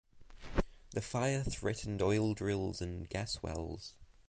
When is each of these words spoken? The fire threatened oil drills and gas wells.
The 0.95 1.01
fire 1.03 1.43
threatened 1.43 2.01
oil 2.01 2.33
drills 2.33 2.81
and 2.81 3.07
gas 3.07 3.43
wells. 3.43 3.93